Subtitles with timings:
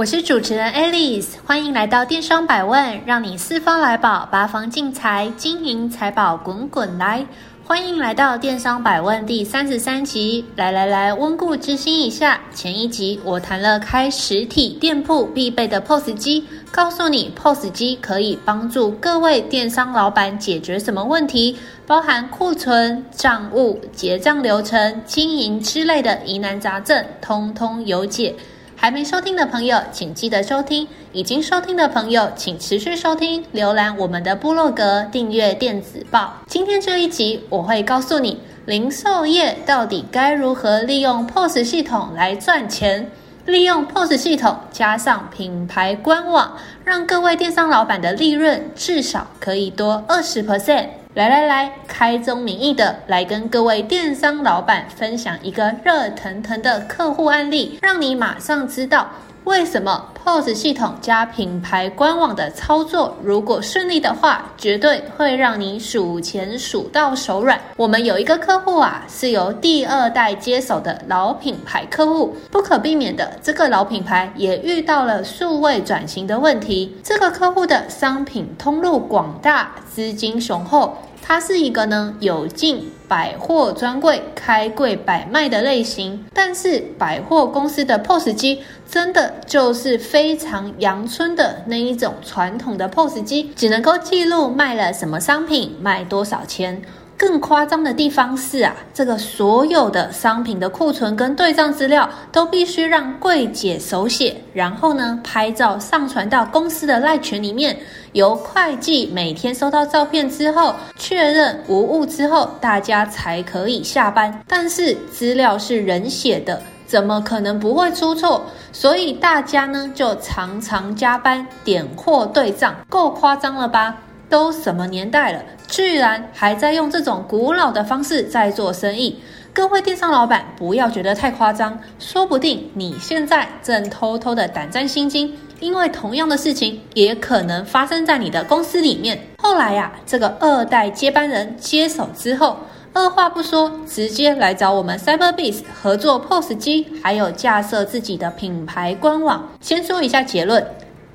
[0.00, 7.26] 我是主持人 Alice，欢迎来到电商百问，让你四方来宝，八方进财，金银财宝滚滚来。
[7.66, 10.42] 欢迎来到电商百问第三十三集。
[10.56, 12.40] 来来来，温故知新一下。
[12.54, 28.34] 前一集我谈了开实体店铺必备的 POS 机，告诉你 POS 机可以帮助各位电商老板解决什么问题，包含库存、账务、结账流程、经营之类的疑难杂症，通通有解。
[28.82, 33.44] 还没收听的朋友，请记得收听；已经收听的朋友，请持续收听。
[33.52, 36.32] 浏览我们的部落格，订阅电子报。
[36.46, 43.10] 今天这一集，我会告诉你，零售业到底该如何利用 POS 系统来赚钱。
[43.44, 50.86] 利用 POS 系统加上品牌官网，让各位电商老板的利润至少可以多二十 percent。
[51.14, 59.10] 来来来，开宗明义的来跟各位电商老板分享一个热腾腾的客户案例，让你马上知道
[59.42, 67.58] 为什么 POS 系统加品牌官网的操作，如果顺利的话，绝对会让你数钱数到手软。
[67.76, 76.94] 我们有一个客户啊，是由第二代接手的老品牌客户，不可避免的，这个老品牌也遇到了数位转型的问题。
[77.02, 80.96] 这个客户的商品通路广大，资金雄厚。
[81.32, 88.60] 它是一个呢有进百货专柜开柜摆卖的类型，但是百货公司的 POS 机
[88.90, 96.82] 真的就是非常阳春的那一种传统的 POS 机，只能够记录卖了什么商品，卖多少钱。
[97.20, 107.78] 更夸张的地方是啊，这个所有的商品的库存跟对账资料都必须让柜姐手写，然后呢拍照上传到公司的赖群里面，
[108.12, 114.42] 由会计每天收到照片之后确认无误之后，大家才可以下班。
[114.48, 118.42] 但是资料是人写的，怎么可能不会出错？
[118.72, 123.94] 所以大家呢就常常加班点货对账，够夸张了吧？
[124.30, 129.18] 都什么年代了，居然还在用这种古老的方式在做生意？
[129.52, 139.20] 各位电商老板，不要觉得太夸张，说不定你现在正偷偷的胆战心惊，因为同样的事情也可能发生在你的公司里面。
[139.38, 142.56] 后来呀、这个二代接班人接手之后，
[142.92, 149.48] 二话不说，直接来找我们 Cyberbiz 合作 POS 机，还有架设自己的品牌官网。
[149.60, 150.64] 先说一下结论。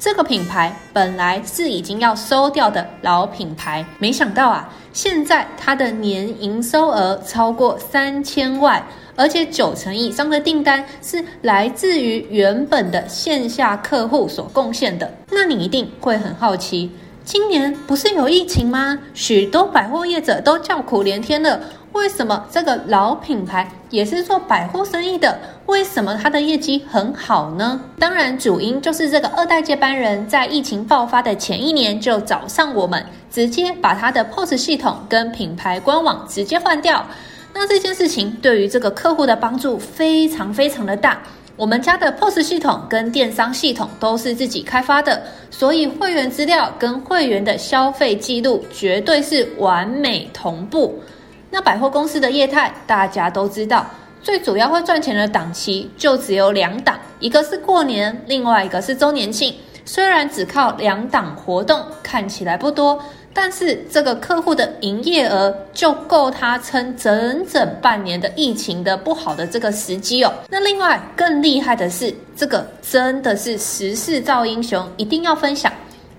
[0.06, 15.12] 这个品牌本来是已经要收掉的老品牌，没想到啊，现在它的年营收额超过三千万，而且九成以上的订单是来自于原本的线下客户所贡献的。
[15.32, 16.92] 那你一定会很好奇，
[17.24, 19.00] 今年不是有疫情吗？
[19.16, 21.60] 许多百货业者都叫苦连天了。
[21.96, 27.80] 为什么这个老品牌也是做百货生意的，为什么它的业绩很好呢？
[27.98, 37.04] 当然，主因就是这个二代接班人在疫情爆发的前一年就找上我们，直接把他的 POS 系统跟品牌官网直接换掉。
[37.54, 41.22] 那这件事情对于这个客户的帮助非常非常的大。
[41.56, 51.02] 我们家的 POS 系统跟电商系统都是自己开发的，所以会员资料跟会员的消费记录绝对是完美同步。
[51.56, 53.90] 那百货公司的业态，大家都知道，
[54.22, 59.56] 最主要会赚钱的档期就只有两档，一个是过年，另外一个是周年庆。
[59.86, 63.02] 虽然只靠两档活动看起来不多，
[63.34, 70.34] 但是这个客户的营业额就够他撑整整半年的疫情的不好的这个时机哦。
[70.50, 75.72] 那另外更厉害的是，这个真的是时势造英雄，一定要分享。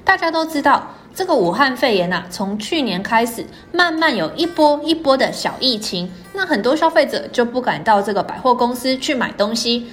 [0.03, 0.91] 大家都知道。
[1.17, 3.43] 这个武汉肺炎呐、啊，从去年开始，
[3.73, 9.87] 慢慢有一波一波的小疫情，那很多消费者就不敢到这个百货公司去买东西。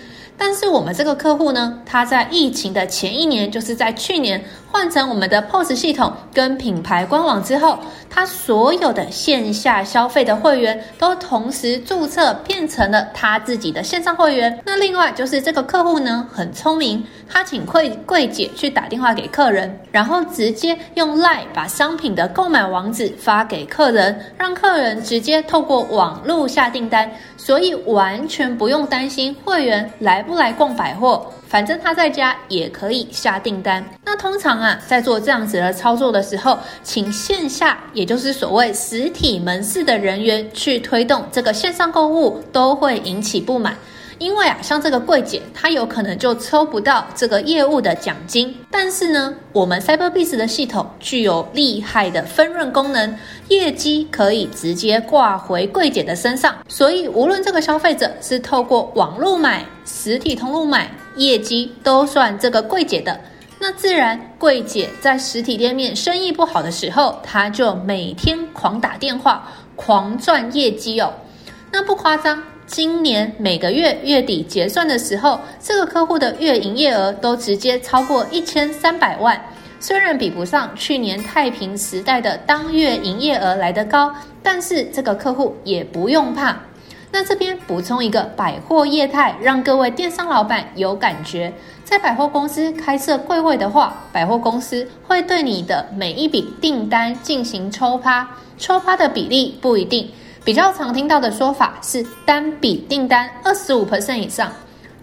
[0.46, 7.80] 但是我们这个客户呢，他在疫情的前一年，就是在去年换成我们的 POS 系统跟品牌官网之后，
[8.10, 14.60] 他所有的线下消费的会员都同时注册变成了他自己的线上会员。
[14.66, 31.26] 那另外就是这个客户呢，很聪明，他请柜柜姐去打电话给客人，然后直接用 LINE 把商品的购买网址发给客人，让客人直接透过网络下订单，所以完全不用担心会员来不来逛百货。
[31.48, 33.86] 反正他在家也可以下订单。
[34.04, 43.78] 那通常啊，在做这样子的操作的时候，请线下，也就是所谓实体门市的人员去推动这个线上购物，都会引起不满。
[44.24, 48.56] 因为啊，像这个柜姐，她有可能就抽不到这个业务的奖金。
[48.72, 53.14] 但是呢，我们 Cyberbiz 的系统具有厉害的分润功能，
[53.50, 56.56] 业绩可以直接挂回柜姐的身上。
[56.70, 63.20] 所以，无论这个消费者是透过网络买、实体通路买，业绩都算这个柜姐的。
[63.60, 71.12] 那自然，柜姐在实体店面生意不好的时候，她就每天狂打电话，狂赚业绩哦。
[71.74, 72.42] 那不夸张。
[72.66, 79.40] 今年每个月月底结算的时候，这个客户的月营业额都直接超过一千三百万。
[79.80, 86.58] 虽然比不上去年太平时代的当月营业额来得高，但是这个客户也不用怕。
[87.12, 91.54] 那这边补充一个百货业态，让各位电商老板有感觉。
[91.84, 98.28] 在百货公司开设柜位的话，百货公司会对你的每一笔订单进行抽趴，
[98.58, 100.10] 抽趴的比例不一定。
[100.46, 104.52] 比较常听到的说法是单笔订单二十五 percent 以上。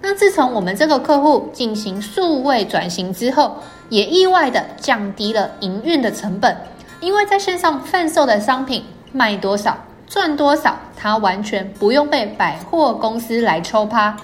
[0.03, 3.57] 那自从我们这个客户进行数位转型之后，
[3.89, 6.55] 也意外的降低了营运的成本，
[7.01, 14.15] 因为在线上贩售的商品卖多少赚多少，他完全不用被百货公司来抽趴。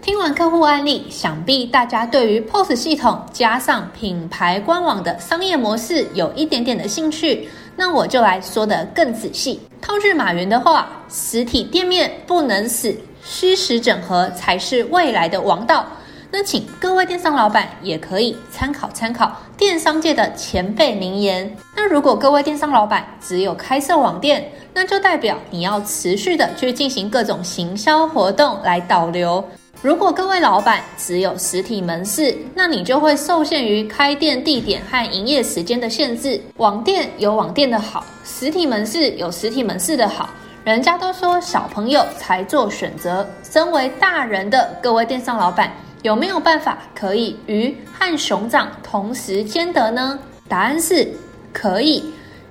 [0.00, 7.48] 听完客户案例，想必大家对于 POS 系统加上品牌官网的商业模式有一点点的兴趣。
[7.80, 9.58] 那我就来说得更仔细。
[9.80, 12.94] 套句马云的话，实体店面不能死，
[13.24, 15.86] 虚实整合才是未来的王道。
[16.30, 21.56] 那请各位电商老板也可以参考参考电商界的前辈名言。
[21.74, 29.42] 那如果各位电商老板只有开设网店，那就代表你要持续的去进行各种行销活动来导流。
[29.82, 36.38] 如果各位老板只有实体门市，那你就会受限于开店地点和营业时间的限制。
[36.58, 40.28] 网店有网店的好，实体门市有实体门市的好。
[40.64, 45.72] 人家都说小朋友才做选择，身为大人的各位电商老板，
[46.02, 50.18] 有没有办法可以鱼和熊掌同时兼得呢？
[50.46, 51.10] 答案是
[51.54, 52.04] 可以。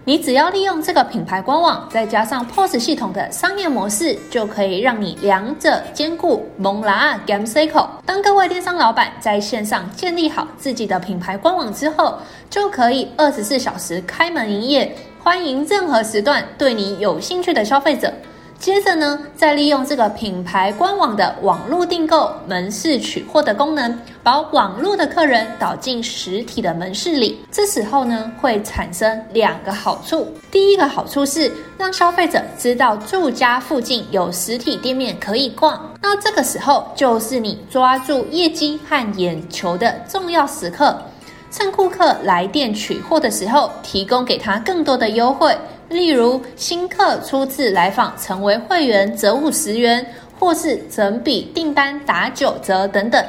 [0.09, 6.49] 你只要利用这个品牌官网，再加上 POS 系统的商业模式，就可以让你两者兼顾。
[6.57, 12.17] 蒙拉 Game Cycle，当各位电商老板在线上建立好自己的品牌官网之后，
[12.49, 18.11] 就可以二十四小时开门营业，欢迎任何时段对你有兴趣的消费者。
[18.59, 27.39] 接着呢，再利用这个品牌官网的网络订购、门市取货的功能，把网络的客人导进实体的门市里。
[27.49, 30.27] 这时候呢，会产生两个好处。
[30.51, 35.95] 第一个好处是让消费者知道住家附近有实体店面可以逛。
[36.01, 41.01] 那这个时候就是你抓住业绩和眼球的重要时刻，
[41.49, 45.57] 趁顾客来店取货的时候，提供给他更多的优惠。
[45.89, 50.05] 例如，新客初次来访成为会员折五十元，
[50.39, 53.25] 或是整笔订单打九折等等。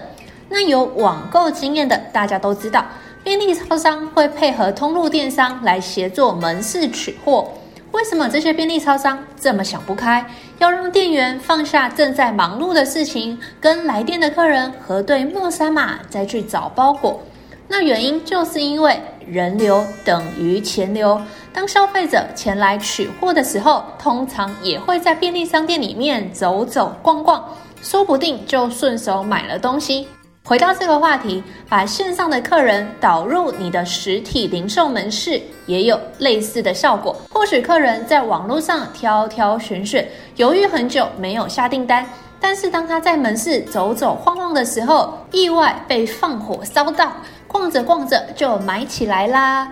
[0.48, 2.84] 那有网购经验的大家都知道，
[3.24, 7.50] 便利超商会配合通路电商来协作门市取货。
[7.92, 10.24] 为什么这些便利超商这么想不开，
[10.58, 17.20] 要让店员放下正在忙碌的事情，跟来电的客人核对末三码，再去找包裹？
[17.66, 21.20] 那原因就是因为人流等于钱流。
[21.52, 27.44] 当消费者前来取货的时候，通常也会在便利商店里面走走逛逛，
[27.82, 30.06] 说不定就顺手买了东西。
[30.44, 37.14] 回到这个话题，把线上的客人导入你的实体零售门市，也有类似的效果。
[37.30, 42.06] 或许客人在网络上挑挑选选，犹豫很久没有下订单。
[42.40, 47.12] 但是当他在门市走走晃晃的时候，意外被放火烧到，
[47.46, 49.70] 逛着逛着就买起来啦。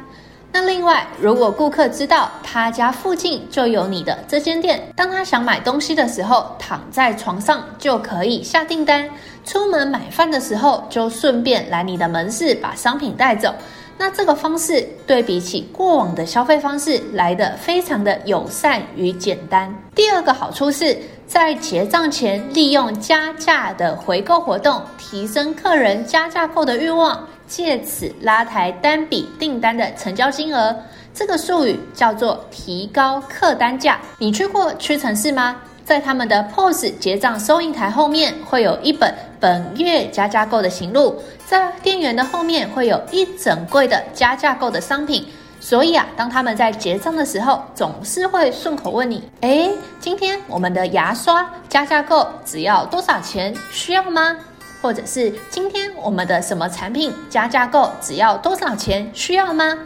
[0.50, 9.04] 那另外，如果顾客知道他家附近就有你的这间店，当他想买东西的时候，躺在床上就可以下订单；
[9.44, 13.54] 出门买饭的时候，就顺便来你的门市把商品带走。
[14.00, 19.74] 那这个方式对比起过往的消费方式来得非常的友善与简单。
[19.92, 30.76] 第二个好处是在结账前利用加价的回购活动，提升客人加价购的欲望，借此拉抬单笔订单的成交金额。
[31.12, 33.98] 这个术语叫做提高客单价。
[34.18, 35.56] 你去过屈臣氏吗？
[35.84, 45.26] 在他们的 POS 结账收银台后面会有一本本月加价购的行录，在店员的后面会有一整柜的加价购的商品。
[45.60, 53.52] 所以啊，当他们在结账的时候，总是会顺口问你：“诶，今天我们的牙刷加价购只要多少钱？
[53.72, 54.36] 需要吗？”
[54.80, 59.10] 或者是今天我们的什么产品加价购只要多少钱？
[59.12, 59.78] 需要吗？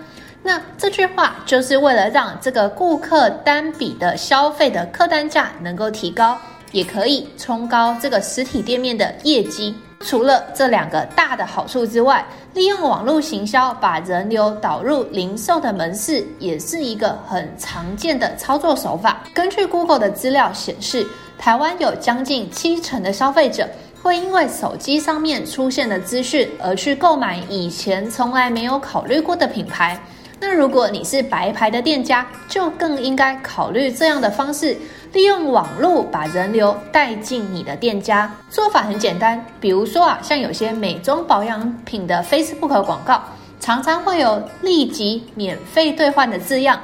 [0.42, 6.36] 那这句话就是为了让这个顾客单笔的消费的客单价能够提高，
[6.72, 9.74] 也可以冲高这个实体店面的业绩。
[10.00, 19.22] 除了这两个大的好处之外，利用网络行销把人流导入零售的门市，也是一个很常见的操作手法。
[19.32, 21.06] 根据 Google 的资料显示，
[21.38, 23.68] 台湾有将近七成的消费者
[24.02, 29.96] 会因为手机上面出现的资讯而去购买以前从来没有考虑过的品牌。
[30.40, 34.76] 那如果你是白牌的店家，就更应该考虑这样的方式，
[35.12, 38.28] 利用网络把人流带进你的店家。
[38.50, 43.22] 做法很简单，比如说啊，像有些美妆保养品的 Facebook 广告，
[43.60, 46.80] 常常会有立即免费兑换的字样。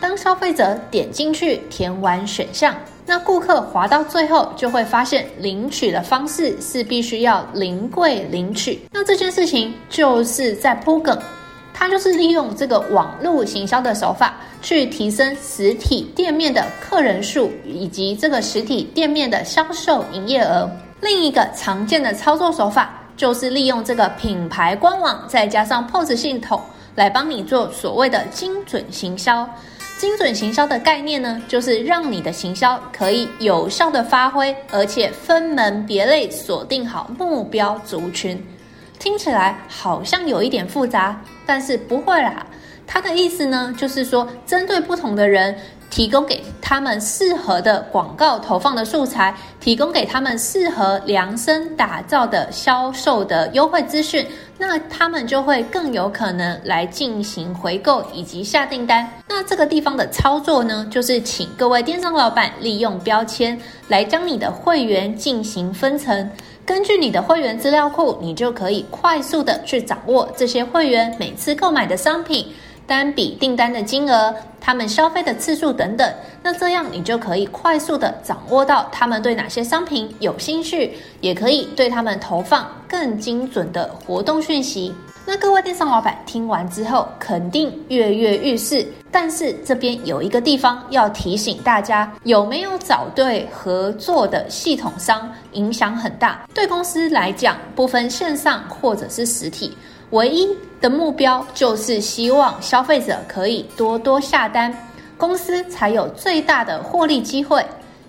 [0.00, 2.74] 当消费者点进去填完选项，
[3.06, 8.80] 那顾客滑到最后就会发现领取的方式是必须要临柜领取。
[8.90, 11.16] 那这件事情就是在铺梗。
[11.78, 20.68] 它就是利用这个网络行销的手法，去提升实体店面的客人数以及这个实体店面的销售营业额。
[21.02, 26.58] 另一个常见的操作手法，就是利用这个品牌官网再加上 POS 系统
[26.94, 29.46] 来帮你做所谓的精准行销。
[29.98, 38.40] 精准行销的概念呢，就是让你的行销可以有效的发挥，而且分门别类锁定好目标族群。
[38.98, 42.46] 听起来好像有一点复杂，但是不会啦。
[42.86, 45.56] 它的意思呢，就是说针对不同的人，
[45.90, 54.26] 提供给他们适合的广告投放的素材，提供给他们适合量身打造的销售的优惠资讯，
[54.56, 59.08] 那他们就会更有可能来进行回购以及下订单。
[59.28, 66.30] 那这个地方的操作呢，就是请各位电商老板利用标签来将你的会员进行分层。
[66.64, 72.52] 根据你的会员资料库，你就可以快速的去掌握这些会员每次购买的商品、
[72.86, 76.12] 单笔订单的金额、他们消费的次数等等。
[76.42, 84.94] 那这样你就可以快速的掌握到他们对哪些商品有兴趣，也可以对他们投放更精准的活动讯息。
[85.28, 88.86] 那各位电商老板听完之后，肯定跃跃欲试。
[89.10, 96.46] 但是这边有一个地方要提醒大家，有没有找对合作的系统商，影响很大。
[96.54, 99.76] 对公司来讲，不分线上或者是实体，
[100.10, 100.48] 唯一
[100.80, 104.72] 的目标就是希望消费者可以多多下单，
[105.18, 107.64] 公司才有最大的获利机会。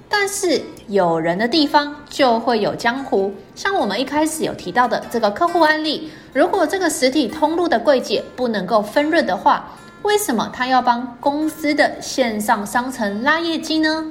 [0.09, 9.69] 但是有人的地方就会有江湖，像我们一开始有提到的这个客户案例，如果这个实体通路的柜姐不能够分润的话，
[10.03, 14.05] 为什么他要帮公司的线上商城拉业绩呢？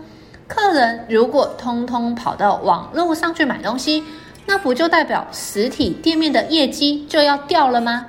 [0.46, 4.04] 客人如果通通跑到网络上去买东西，
[4.46, 8.06] 那不就代表实体店面的业绩就要掉了吗？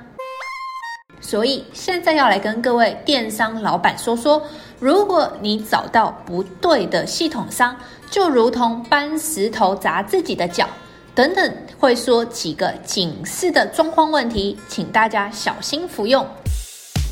[1.20, 4.42] 所以现在要来跟各位电商老板说说。
[4.80, 7.76] 如果你找到不对的系统商，
[8.08, 10.68] 就如同搬石头砸自己的脚，
[11.16, 16.24] 等等，会说几个警示的状况问题，请大家小心服用。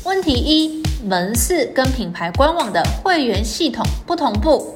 [0.05, 4.73] 问题一：门市跟品牌官网的会员系统不同步。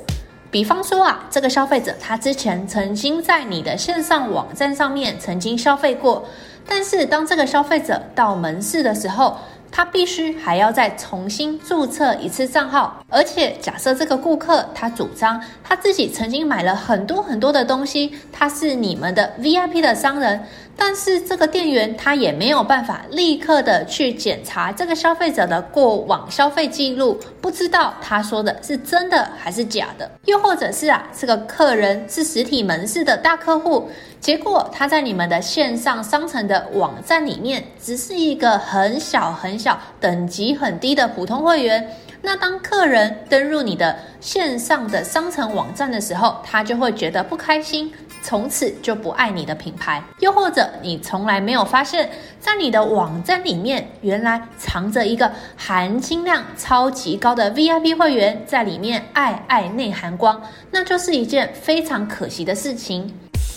[0.51, 6.27] 比方说啊，这个消费者他之前曾经在你的线上网站上面曾经消费过，
[6.67, 9.37] 但是当这个消费者到门市的时候，
[9.71, 20.43] 他必须还要再重新注册一次账号，而且假设这个顾客他主张他自己曾经买了很多很多的东西，他是你们的 VIP 的商人，
[20.75, 33.89] 但是这个店员他也没有办法立刻的去检查这个消费者的过往消费记录，不知道他说的是真的还是假的，又或者是啊，这个客人是实体门市的大客户。
[34.21, 41.89] 结果他在你们的线上商城的网站里面，只是一个很小很小、等级很低的普通会员。
[42.21, 49.99] 那当客人登入你的线上的商城网站的时候，他就会觉得不开心，从此就不爱你的品牌。
[50.19, 52.07] 又或者你从来没有发现，
[52.39, 63.11] 在你的网站里面原来藏着一个含金量超级高的 VIP 会员，在里面爱爱内含光，那就是一件非常可惜的事情。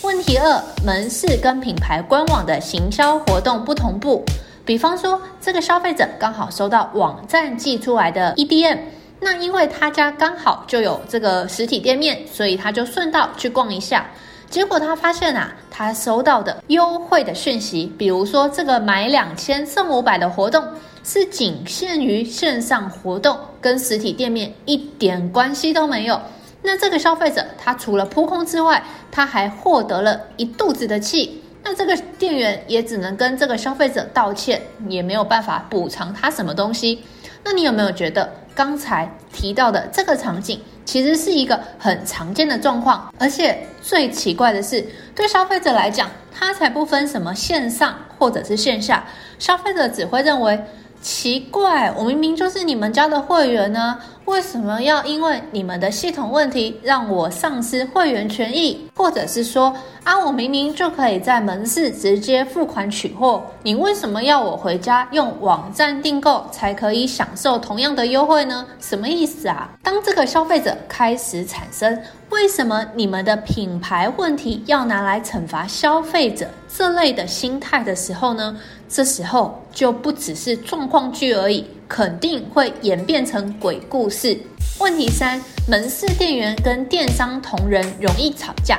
[0.04, 4.22] 问题二：门市跟品牌官网的行销活动不同步。
[4.62, 8.80] 比方说，这个消费者刚好收到网站寄出来的 EDM，
[9.18, 14.06] 那因为他家刚好就有这个实体店面，所以他就顺道去逛一下。
[14.50, 20.62] 结果他发现啊，他收到的优惠的讯息，比如说这个买两千送五百的活动，
[21.02, 26.20] 是仅限于线上活动，跟实体店面一点关系都没有。
[26.66, 37.04] 那这个消费者，他除了扑空之外，他还获得了一肚子的气，那这个店员也只能跟这个消费者道歉，也没有办法补偿他什么东西。
[37.44, 43.12] 那你有没有觉得刚才提到的这个场景，其实是一个很常见的状况？
[43.18, 44.82] 而且最奇怪的是，
[45.14, 49.04] 对消费者来讲，他才不分什么线上或者是线下，
[49.38, 50.58] 消费者只会认为。
[51.04, 58.88] 奇怪，我明明就是你们家的会员呢，为什么要因为你们的系统问题让我丧失会员权益？
[58.94, 68.64] 或者是说，啊，我明明就可以在门市直接付款取货，你为什么要我回家用网站订购才可以享受同样的优惠呢？
[68.80, 69.68] 什么意思啊？
[69.82, 78.56] 当这个消费者开始产生为什么你们的品牌问题要拿来惩罚消费者这类的心态的时候呢？
[78.94, 84.38] 这时候就不只是状况剧而已，肯定会演变成鬼故事。
[84.78, 88.78] 问题三：门市店员跟电商同仁容易吵架，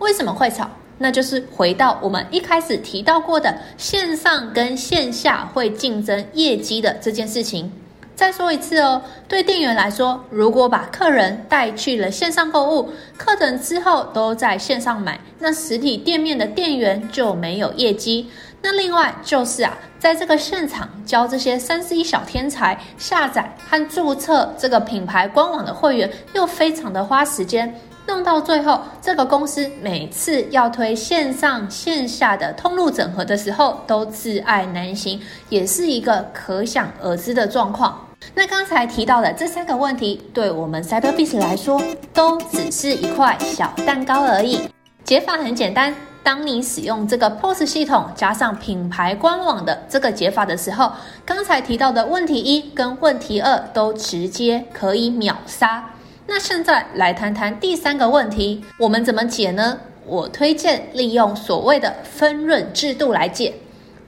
[0.00, 0.68] 为什么会吵？
[0.98, 7.72] 那就是回到我们一开始提到过的线上跟线下会竞争业绩的这件事情。
[8.14, 18.28] 再说一次哦，对店员来说，如果把客人带去了线上购物，客人之后都在线上买，那实体店面的店员就没有业绩。
[18.60, 27.72] 那另外就是啊，在这个现场教这些 3C 小天才下载和注册这个品牌官网的会员，又非常的花时间，
[28.06, 38.06] 弄到最后，这个公司每次要推线上线下的通路整合的时候，都自爱难行，也是一个可想而知的状况。
[38.34, 41.80] 那刚才提到的这三个问题，对我们 Cyberbiz 来说，
[42.12, 44.68] 都只是一块小蛋糕而已。
[45.04, 45.94] 解法很简单。
[46.28, 50.92] 当你使用这个 POS 系统加上品牌官网的这个解法的时候，
[51.24, 55.82] 刚才提到的问题一跟问题二都直接可以秒杀。
[56.26, 59.78] 那现在来谈谈第三个问题，我们怎么解呢？
[60.04, 63.54] 我推荐利用所谓的分润制度来解。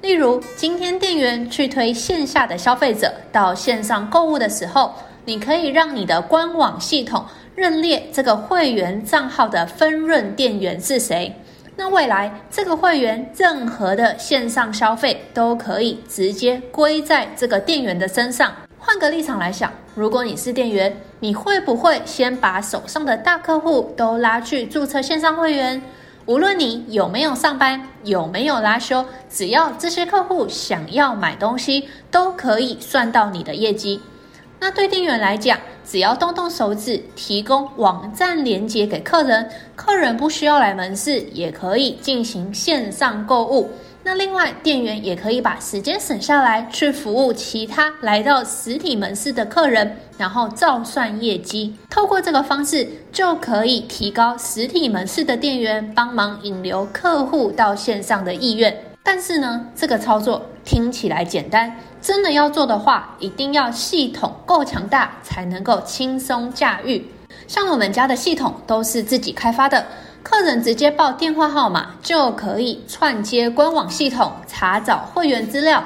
[0.03, 4.93] 例如，今天店员去推线下的消费者到线上购物的时候，
[5.25, 11.35] 你可以让你的官网系统认列这个会员账号的分润店员是谁。
[11.81, 18.53] 那未来这个会员任何的线上消费都可以直接归在这个店员的身上。
[18.77, 25.81] 换个立场来想，如果你是店员，你会不会先把手上的大客户都拉去注册线上会员？
[26.27, 33.99] 无论你有没有上班，有没有拉休，只要这些客户想要买东西，都可以算到你的业绩。
[34.61, 43.71] 那对店员来讲，只要动动手指，提供网站连接给客人，客人不需要来门市，也可以进行线上购物。
[44.03, 51.75] 那另外，店员也可以把时间省下来，去服务其他来到实体门市的客人，然后照算业绩。
[51.89, 58.75] 透过这个方式，就可以提高实体门市的店员帮忙引流客户到线上的意愿。
[59.13, 67.05] 但是呢，这个操作听起来简单，真的要做的话，一定要系统够强大，才能够轻松驾驭。
[67.49, 69.85] 像我们家的系统都是自己开发的，
[70.23, 75.83] 客人直接报电话号码就可以串接官网系统，查找会员资料，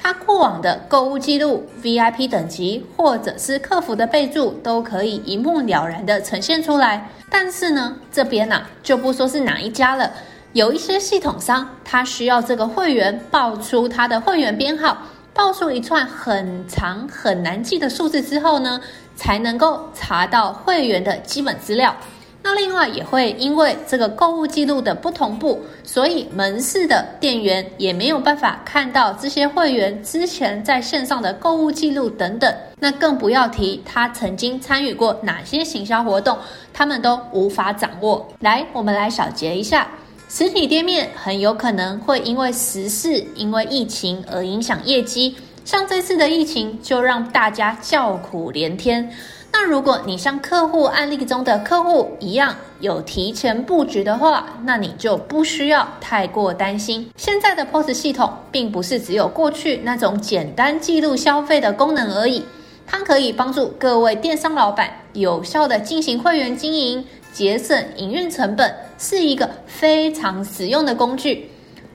[0.00, 7.10] 他过往的购物记录、VIP 等级或者是客服的备注，都可以一目了然的呈现出来。
[7.28, 10.12] 但是呢，这边呢、就不说是哪一家了。
[10.54, 14.96] 有一些系统商，他需要这个会员报出他的会员编号，
[15.34, 18.80] 报出一串很长很难记的数字之后呢，
[19.14, 21.94] 才能够查到会员的基本资料。
[22.42, 32.52] 那另外也会因为这个购物记录的不同步，所以门市的店员也没有办法看到这些会员之前在线上的购物记录等等。
[32.78, 36.38] 那更不要提他曾经参与过哪些行销活动，
[36.72, 38.26] 他们都无法掌握。
[38.40, 39.86] 来，我们来小结一下。
[40.30, 49.10] 实体店面很有可能会因为时事、因为疫情而影响业绩，像这次的疫情就让大家叫苦连天。
[49.50, 57.10] 那如果你像客户案例中的客户一样有提前布局的话，那你就不需要太过担心。
[57.16, 62.44] 现在的 POS 系统并不是只有过去那种简单记录消费的功能而已，
[62.86, 67.06] 它可以帮助各位电商老板有效地进行会员经营。
[67.38, 71.48] 节省营运成本是一个非常实用的工具，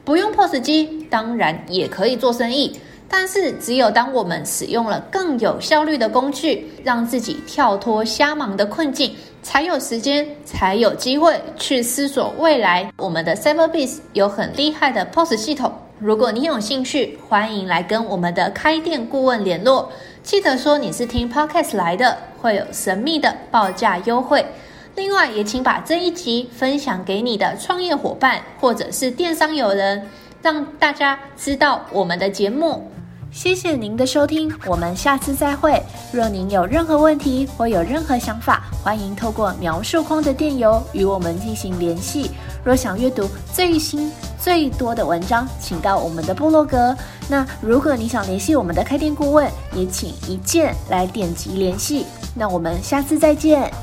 [0.06, 2.80] 不用 POS 机当然也可以做生意，
[3.10, 12.90] 但是只有当我们使用了更有效率的工具，让自己跳脱瞎忙的困境，才有时间，才有机会去思索未来。
[12.96, 19.92] 我们的 Cyberbis 有很厉害的 POS 系统，如果你有兴趣，欢迎来跟我们的开店顾问联络，
[20.24, 24.46] 记得说你是听 Podcast 来的，会有神秘的报价优惠。
[24.96, 30.08] 另外，也请把这一集分享给你的创业伙伴或者是电商友人，
[30.42, 32.90] 让大家知道我们的节目。
[33.32, 35.82] 谢谢您的收听，我们下次再会。
[36.12, 42.30] 若您有任何问题或有任何想法，欢迎透过描述框的电邮与我们进行联系。
[42.64, 46.96] 若想阅读最新最多的文章，请到我们的部落格。
[47.28, 52.06] 那如果你想联系我们的开店顾问，也请一键来点击联系。
[52.36, 53.74] 那我们下次再见。